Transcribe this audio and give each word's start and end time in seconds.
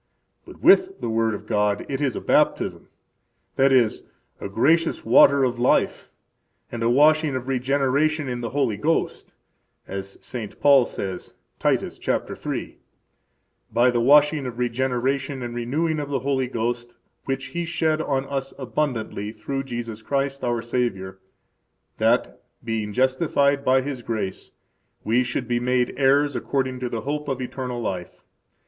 But 0.47 0.61
with 0.63 0.99
the 0.99 1.11
word 1.11 1.35
of 1.35 1.45
God 1.45 1.85
it 1.87 2.01
is 2.01 2.15
a 2.15 2.21
baptism, 2.21 2.89
that 3.55 3.71
is, 3.71 4.01
a 4.39 4.49
gracious 4.49 5.05
water 5.05 5.43
of 5.43 5.59
life 5.59 6.09
and 6.71 6.81
a 6.81 6.89
washing 6.89 7.35
of 7.35 7.47
regeneration 7.47 8.27
in 8.27 8.41
the 8.41 8.49
Holy 8.49 8.77
Ghost, 8.77 9.35
as 9.87 10.17
St. 10.19 10.59
Paul 10.59 10.87
says, 10.87 11.35
Titus, 11.59 11.99
chapter 11.99 12.35
three: 12.35 12.79
By 13.71 13.91
the 13.91 13.99
washing 14.01 14.47
of 14.47 14.57
regeneration 14.57 15.43
and 15.43 15.53
renewing 15.53 15.99
of 15.99 16.09
the 16.09 16.17
Holy 16.21 16.47
Ghost, 16.47 16.95
which 17.25 17.49
He 17.53 17.63
shed 17.63 18.01
on 18.01 18.25
us 18.25 18.55
abundantly 18.57 19.31
through 19.31 19.65
Jesus 19.65 20.01
Christ, 20.01 20.43
our 20.43 20.63
Savior, 20.63 21.19
that, 21.99 22.41
being 22.63 22.91
justified 22.91 23.63
by 23.63 23.83
His 23.83 24.01
grace, 24.01 24.49
we 25.03 25.21
should 25.23 25.47
be 25.47 25.59
made 25.59 25.93
heirs 25.95 26.35
according 26.35 26.79
to 26.79 26.89
the 26.89 27.01
hope 27.01 27.27
of 27.27 27.39
eternal 27.39 27.79
life. 27.79 28.23